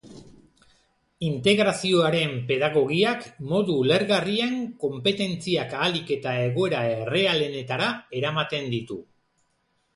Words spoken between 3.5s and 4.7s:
modu ulergarrian